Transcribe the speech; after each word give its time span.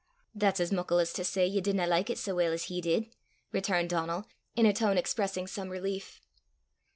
"That's 0.33 0.59
as 0.59 0.71
muckle 0.71 0.97
as 0.97 1.13
to 1.13 1.23
say 1.23 1.45
ye 1.45 1.61
didna 1.61 1.85
like 1.85 2.09
it 2.09 2.17
sae 2.17 2.31
weel 2.31 2.51
as 2.53 2.63
he 2.63 2.81
did!" 2.81 3.15
returned 3.51 3.91
Donal, 3.91 4.25
in 4.55 4.65
a 4.65 4.73
tone 4.73 4.97
expressing 4.97 5.45
some 5.45 5.69
relief. 5.69 6.19